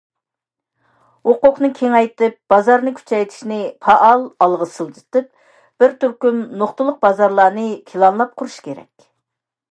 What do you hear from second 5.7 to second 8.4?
بىر تۈركۈم نۇقتىلىق بازارلارنى پىلانلاپ